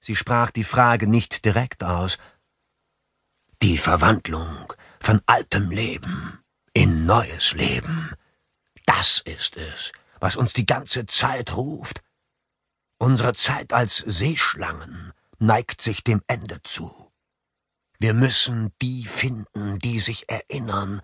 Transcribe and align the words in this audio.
Sie 0.00 0.16
sprach 0.16 0.50
die 0.50 0.64
Frage 0.64 1.06
nicht 1.06 1.44
direkt 1.44 1.84
aus. 1.84 2.18
Die 3.62 3.76
Verwandlung 3.76 4.72
von 4.98 5.20
altem 5.26 5.70
Leben 5.70 6.38
in 6.72 7.04
neues 7.04 7.52
Leben. 7.52 8.14
Das 8.86 9.20
ist 9.20 9.56
es, 9.56 9.92
was 10.18 10.36
uns 10.36 10.54
die 10.54 10.66
ganze 10.66 11.06
Zeit 11.06 11.54
ruft. 11.54 12.02
Unsere 12.98 13.34
Zeit 13.34 13.72
als 13.72 13.98
Seeschlangen 13.98 15.12
neigt 15.38 15.82
sich 15.82 16.02
dem 16.02 16.22
Ende 16.26 16.62
zu. 16.62 17.12
Wir 17.98 18.14
müssen 18.14 18.72
die 18.80 19.04
finden, 19.04 19.78
die 19.78 20.00
sich 20.00 20.28
erinnern. 20.30 21.02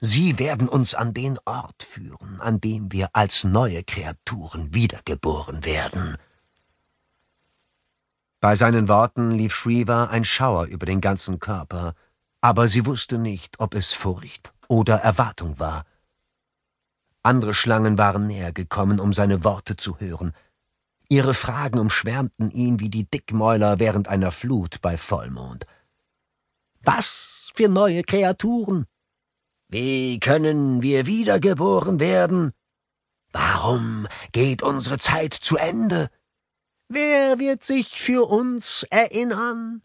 Sie 0.00 0.38
werden 0.40 0.68
uns 0.68 0.94
an 0.94 1.14
den 1.14 1.38
Ort 1.44 1.82
führen, 1.82 2.40
an 2.40 2.60
dem 2.60 2.90
wir 2.90 3.10
als 3.12 3.44
neue 3.44 3.84
Kreaturen 3.84 4.74
wiedergeboren 4.74 5.64
werden. 5.64 6.16
Bei 8.46 8.54
seinen 8.54 8.86
Worten 8.86 9.32
lief 9.32 9.52
Shriva 9.52 10.04
ein 10.04 10.24
Schauer 10.24 10.66
über 10.66 10.86
den 10.86 11.00
ganzen 11.00 11.40
Körper, 11.40 11.94
aber 12.40 12.68
sie 12.68 12.86
wusste 12.86 13.18
nicht, 13.18 13.58
ob 13.58 13.74
es 13.74 13.92
Furcht 13.92 14.54
oder 14.68 14.98
Erwartung 14.98 15.58
war. 15.58 15.84
Andere 17.24 17.54
Schlangen 17.54 17.98
waren 17.98 18.28
näher 18.28 18.52
gekommen, 18.52 19.00
um 19.00 19.12
seine 19.12 19.42
Worte 19.42 19.74
zu 19.74 19.98
hören. 19.98 20.32
Ihre 21.08 21.34
Fragen 21.34 21.80
umschwärmten 21.80 22.52
ihn 22.52 22.78
wie 22.78 22.88
die 22.88 23.10
Dickmäuler 23.10 23.80
während 23.80 24.06
einer 24.06 24.30
Flut 24.30 24.80
bei 24.80 24.96
Vollmond. 24.96 25.66
Was 26.84 27.50
für 27.56 27.68
neue 27.68 28.04
Kreaturen? 28.04 28.86
Wie 29.66 30.20
können 30.20 30.82
wir 30.82 31.06
wiedergeboren 31.06 31.98
werden? 31.98 32.52
Warum 33.32 34.06
geht 34.30 34.62
unsere 34.62 34.98
Zeit 34.98 35.34
zu 35.34 35.56
Ende? 35.56 36.10
Wer 36.88 37.40
wird 37.40 37.64
sich 37.64 38.00
für 38.00 38.28
uns 38.28 38.84
erinnern? 38.90 39.82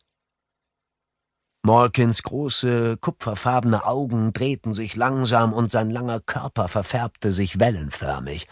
Malkins 1.63 2.21
große, 2.21 2.97
kupferfarbene 2.97 3.85
Augen 3.85 4.33
drehten 4.33 4.73
sich 4.73 4.95
langsam 4.95 5.53
und 5.53 5.71
sein 5.71 5.89
langer 5.89 6.19
Körper 6.19 6.67
verfärbte 6.67 7.33
sich 7.33 7.59
wellenförmig. 7.59 8.47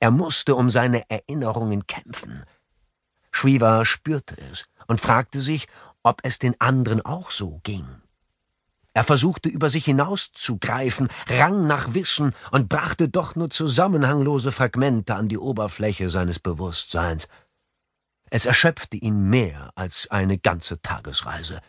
Er 0.00 0.10
musste 0.10 0.54
um 0.54 0.70
seine 0.70 1.08
Erinnerungen 1.08 1.86
kämpfen. 1.86 2.44
Shriva 3.32 3.84
spürte 3.86 4.36
es 4.52 4.66
und 4.86 5.00
fragte 5.00 5.40
sich, 5.40 5.66
ob 6.02 6.20
es 6.24 6.38
den 6.38 6.60
anderen 6.60 7.04
auch 7.04 7.30
so 7.30 7.60
ging. 7.64 7.86
Er 8.92 9.04
versuchte 9.04 9.50
über 9.50 9.68
sich 9.68 9.84
hinauszugreifen, 9.84 11.08
rang 11.28 11.66
nach 11.66 11.92
Wissen 11.92 12.34
und 12.50 12.70
brachte 12.70 13.10
doch 13.10 13.34
nur 13.34 13.50
zusammenhanglose 13.50 14.52
Fragmente 14.52 15.14
an 15.14 15.28
die 15.28 15.36
Oberfläche 15.36 16.08
seines 16.08 16.38
Bewusstseins. 16.38 17.28
Es 18.36 18.44
erschöpfte 18.44 18.98
ihn 18.98 19.30
mehr 19.30 19.70
als 19.76 20.10
eine 20.10 20.36
ganze 20.36 20.82
Tagesreise. 20.82 21.62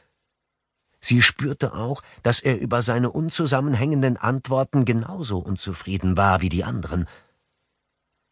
Sie 1.00 1.22
spürte 1.22 1.74
auch, 1.74 2.02
dass 2.24 2.42
er 2.42 2.60
über 2.60 2.82
seine 2.82 3.10
unzusammenhängenden 3.10 4.18
Antworten 4.18 4.84
genauso 4.84 5.40
unzufrieden 5.40 6.18
war 6.18 6.42
wie 6.42 6.50
die 6.50 6.66
anderen. 6.66 7.08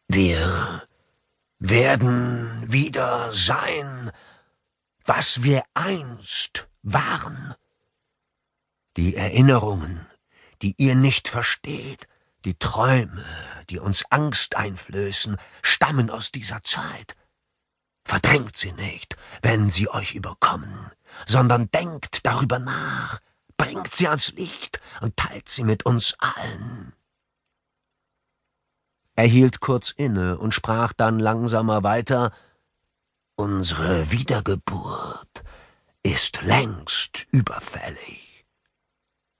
Wir 0.08 0.82
werden 1.60 2.70
wieder 2.70 3.32
sein, 3.32 4.10
was 5.06 5.42
wir 5.42 5.62
einst 5.72 6.68
waren. 6.82 7.54
Die 8.98 9.16
Erinnerungen, 9.16 10.06
die 10.60 10.74
ihr 10.76 10.94
nicht 10.94 11.28
versteht, 11.28 12.06
die 12.44 12.58
Träume, 12.58 13.24
die 13.70 13.78
uns 13.78 14.04
Angst 14.10 14.56
einflößen, 14.56 15.38
stammen 15.62 16.10
aus 16.10 16.32
dieser 16.32 16.62
Zeit. 16.62 17.16
Verdrängt 18.06 18.56
sie 18.56 18.72
nicht, 18.72 19.16
wenn 19.42 19.70
sie 19.70 19.88
euch 19.88 20.14
überkommen 20.14 20.90
sondern 21.24 21.70
denkt 21.70 22.26
darüber 22.26 22.58
nach, 22.58 23.20
bringt 23.56 23.94
sie 23.94 24.08
ans 24.08 24.32
Licht 24.32 24.80
und 25.00 25.16
teilt 25.16 25.48
sie 25.48 25.64
mit 25.64 25.86
uns 25.86 26.16
allen. 26.18 26.92
Er 29.14 29.26
hielt 29.26 29.60
kurz 29.60 29.90
inne 29.90 30.38
und 30.38 30.52
sprach 30.52 30.92
dann 30.92 31.18
langsamer 31.18 31.82
weiter 31.82 32.32
Unsere 33.38 34.10
Wiedergeburt 34.10 35.44
ist 36.02 36.42
längst 36.42 37.26
überfällig. 37.32 38.46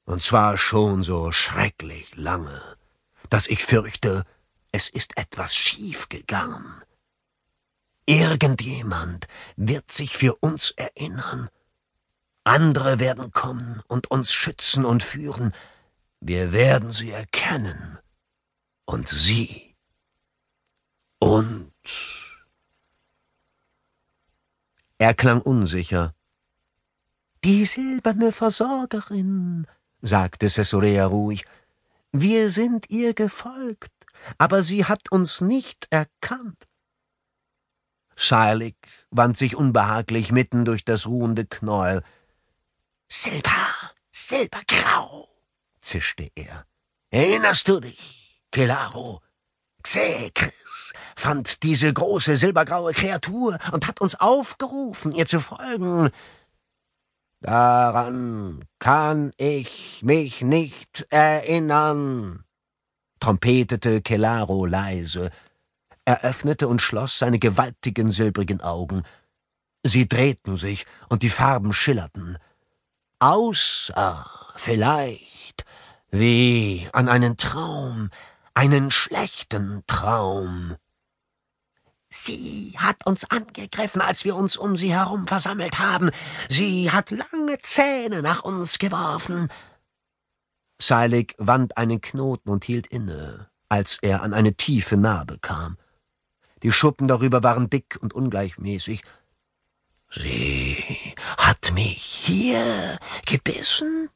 Und 0.05 0.23
zwar 0.23 0.59
schon 0.59 1.03
so 1.03 1.33
schrecklich 1.33 2.15
lange, 2.15 2.61
dass 3.31 3.47
ich 3.47 3.65
fürchte, 3.65 4.25
es 4.73 4.89
ist 4.89 5.17
etwas 5.17 5.57
schiefgegangen. 5.57 6.75
Irgendjemand 8.07 9.27
wird 9.57 9.91
sich 9.91 10.17
für 10.17 10.37
uns 10.37 10.71
erinnern 10.71 11.51
andere 12.47 13.01
werden 13.01 13.33
kommen 13.33 13.83
und 13.89 14.09
uns 14.09 14.33
schützen 14.33 14.85
und 14.85 15.03
führen. 15.03 15.53
Wir 16.21 16.53
werden 16.53 16.93
sie 16.93 17.11
erkennen. 17.11 17.99
Und 18.85 19.09
sie. 19.09 19.75
Und. 21.19 21.73
Er 24.99 25.13
klang 25.13 25.43
unsicher. 25.43 26.15
Die 27.43 27.65
silberne 27.65 28.31
Versorgerin, 28.31 29.67
sagte 30.01 30.49
Cesorea 30.49 31.07
ruhig. 31.07 31.45
Wir 32.13 32.51
sind 32.53 32.91
ihr 32.91 33.13
gefolgt, 33.13 33.93
aber 34.39 34.63
sie 34.63 34.85
hat 34.85 35.11
uns 35.11 35.41
nicht 35.41 35.89
erkannt. 35.91 36.65
Seilig 38.17 38.75
wand 39.11 39.37
sich 39.37 39.57
unbehaglich 39.57 40.33
mitten 40.33 40.65
durch 40.65 40.85
das 40.85 41.07
ruhende 41.07 41.45
Knäuel. 41.45 42.03
Silber, 43.09 43.51
silbergrau, 44.11 45.29
zischte 45.81 46.29
er. 46.35 46.65
Erinnerst 47.11 47.69
du 47.69 47.81
dich, 47.81 48.43
Kelaro? 48.51 49.23
Xekris 49.83 50.93
fand 51.15 51.63
diese 51.63 51.93
große 51.93 52.37
silbergraue 52.37 52.93
Kreatur 52.93 53.59
und 53.73 53.87
hat 53.87 54.01
uns 54.01 54.17
aufgerufen, 54.17 55.13
ihr 55.13 55.27
zu 55.27 55.39
folgen. 55.39 56.11
Daran 57.41 58.65
kann 58.81 59.31
ich 59.37 60.03
mich 60.03 60.43
nicht 60.43 61.07
erinnern, 61.11 62.45
trompetete 63.21 64.03
Kelaro 64.03 64.67
leise. 64.67 65.31
Er 66.07 66.23
öffnete 66.23 66.69
und 66.69 66.81
schloss 66.81 67.19
seine 67.19 67.39
gewaltigen 67.39 68.11
silbrigen 68.11 68.63
Augen. 68.63 69.03
Sie 69.83 70.09
drehten 70.09 70.57
sich 70.57 70.87
und 71.11 71.23
die 71.23 71.31
Farben 71.31 71.75
schillerten 71.75 72.39
außer 73.19 74.27
vielleicht 74.57 75.65
wie 76.11 76.89
an 76.93 77.09
einen 77.09 77.37
Traum, 77.37 78.11
einen 78.55 78.91
schlechten 78.91 79.83
Traum. 79.87 80.77
Sie 82.09 82.75
hat 82.79 83.05
uns 83.05 83.29
angegriffen, 83.31 84.01
als 84.01 84.25
wir 84.25 84.37
uns 84.37 84.57
um 84.57 84.77
sie 84.77 84.95
herum 84.95 85.27
versammelt 85.27 85.79
haben. 85.79 86.11
Sie 86.49 86.91
hat 86.91 87.11
lange 87.11 87.59
Zähne 87.61 88.23
nach 88.23 88.43
uns 88.43 88.79
geworfen. 88.79 89.49
Seilig 90.81 91.35
wand 91.39 91.77
einen 91.77 92.01
Knoten 92.01 92.49
und 92.49 92.65
hielt 92.65 92.87
inne, 92.87 93.51
als 93.69 93.99
er 94.01 94.23
an 94.23 94.33
eine 94.33 94.55
tiefe 94.55 94.97
Narbe 94.97 95.39
kam. 95.41 95.77
Die 96.63 96.73
Schuppen 96.73 97.09
darüber 97.09 97.43
waren 97.43 97.69
dick 97.69 97.99
und 98.01 98.15
ungleichmäßig, 98.15 99.03
Sie 100.11 101.15
hat 101.37 101.73
mich 101.73 102.03
hier 102.03 102.99
gebissen? 103.27 104.09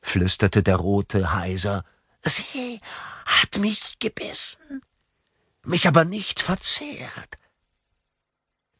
flüsterte 0.00 0.62
der 0.62 0.76
Rote 0.76 1.32
heiser. 1.32 1.84
Sie 2.22 2.80
hat 3.24 3.58
mich 3.58 3.98
gebissen, 3.98 4.82
mich 5.64 5.86
aber 5.86 6.04
nicht 6.04 6.40
verzehrt. 6.40 7.38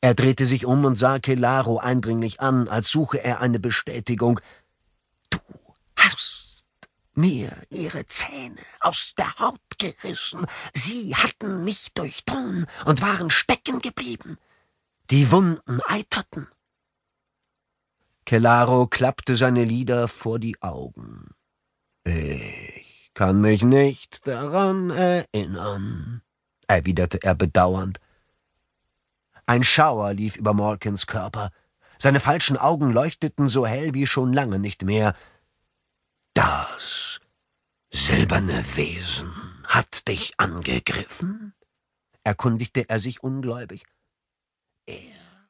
Er 0.00 0.14
drehte 0.14 0.46
sich 0.46 0.66
um 0.66 0.84
und 0.84 0.96
sah 0.96 1.20
Kelaro 1.20 1.78
eindringlich 1.78 2.40
an, 2.40 2.68
als 2.68 2.90
suche 2.90 3.22
er 3.22 3.40
eine 3.40 3.60
Bestätigung. 3.60 4.40
Du 5.30 5.38
hast 5.96 6.51
mir 7.14 7.56
ihre 7.70 8.06
Zähne 8.06 8.60
aus 8.80 9.14
der 9.16 9.38
Haut 9.38 9.60
gerissen. 9.78 10.46
Sie 10.72 11.14
hatten 11.14 11.64
mich 11.64 11.92
durchdrungen 11.94 12.66
und 12.86 13.02
waren 13.02 13.30
stecken 13.30 13.80
geblieben. 13.80 14.38
Die 15.10 15.30
Wunden 15.30 15.80
eiterten. 15.86 16.48
Kelaro 18.24 18.86
klappte 18.86 19.36
seine 19.36 19.64
Lider 19.64 20.08
vor 20.08 20.38
die 20.38 20.60
Augen. 20.62 21.34
Ich 22.04 23.10
kann 23.14 23.40
mich 23.40 23.62
nicht 23.62 24.26
daran 24.26 24.90
erinnern, 24.90 26.22
erwiderte 26.66 27.22
er 27.22 27.34
bedauernd. 27.34 28.00
Ein 29.46 29.64
Schauer 29.64 30.14
lief 30.14 30.36
über 30.36 30.54
Morkins 30.54 31.06
Körper. 31.06 31.50
Seine 31.98 32.20
falschen 32.20 32.56
Augen 32.56 32.90
leuchteten 32.90 33.48
so 33.48 33.66
hell 33.66 33.92
wie 33.94 34.06
schon 34.06 34.32
lange 34.32 34.58
nicht 34.58 34.82
mehr. 34.82 35.14
Silberne 38.22 38.64
Wesen 38.76 39.34
hat 39.64 40.06
dich 40.06 40.34
angegriffen? 40.36 41.54
erkundigte 42.22 42.88
er 42.88 43.00
sich 43.00 43.20
ungläubig. 43.20 43.82